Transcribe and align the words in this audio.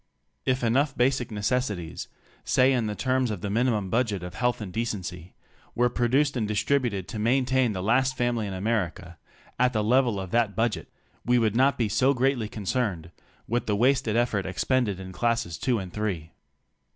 If 0.47 0.63
enough 0.63 0.97
basic 0.97 1.29
necessities— 1.29 2.07
say 2.43 2.73
in 2.73 2.87
the 2.87 2.95
terms 2.95 3.29
of 3.29 3.41
the 3.41 3.51
minimum 3.51 3.91
budget 3.91 4.23
of 4.23 4.33
health 4.33 4.59
and 4.59 4.73
decency— 4.73 5.35
were 5.75 5.91
produced 5.91 6.35
and 6.35 6.49
distri 6.49 6.79
buted 6.81 7.05
to 7.09 7.19
maintain 7.19 7.73
the 7.73 7.83
last 7.83 8.17
family 8.17 8.47
in 8.47 8.53
America 8.55 9.19
at 9.59 9.73
the 9.73 9.83
level 9.83 10.19
of 10.19 10.31
that 10.31 10.55
budget, 10.55 10.89
we 11.23 11.37
would 11.37 11.55
not 11.55 11.77
be 11.77 11.87
so 11.87 12.15
greatly 12.15 12.49
concerned 12.49 13.11
with 13.47 13.67
the 13.67 13.75
wasted 13.75 14.15
effort 14.15 14.47
expended 14.47 14.99
in 14.99 15.11
classes 15.11 15.59
two 15.59 15.77
and 15.77 15.93
three. 15.93 16.31